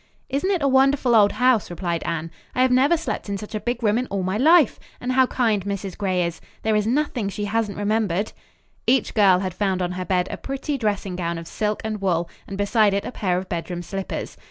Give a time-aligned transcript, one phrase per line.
[0.29, 2.31] "Isn't it a wonderful old house?" replied Anne.
[2.55, 4.79] "I never slept in such a big room in all my life.
[4.99, 5.95] And how kind Mrs.
[5.95, 6.41] Gray is!
[6.63, 8.33] There is nothing she hasn't remembered."
[8.87, 12.27] Each girl had found on her bed a pretty dressing gown of silk and wool
[12.47, 14.37] and beside it a pair of bedroom slippers.